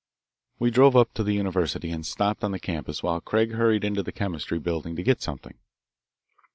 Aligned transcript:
We 0.57 0.71
drove 0.71 0.95
up 0.95 1.13
to 1.13 1.21
the 1.23 1.35
university 1.35 1.91
and 1.91 2.03
stopped 2.03 2.43
on 2.43 2.49
the 2.49 2.57
campus 2.59 3.03
while 3.03 3.21
Craig 3.21 3.51
hurried 3.51 3.83
into 3.83 4.01
the 4.01 4.11
Chemistry 4.11 4.57
Building 4.57 4.95
to 4.95 5.03
get 5.03 5.21
something. 5.21 5.59